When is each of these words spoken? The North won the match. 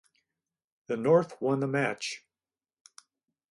The 0.87 0.97
North 0.97 1.39
won 1.39 1.59
the 1.59 1.67
match. 1.67 2.25